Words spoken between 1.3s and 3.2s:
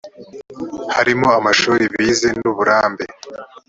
amashuri bize n‘uburambe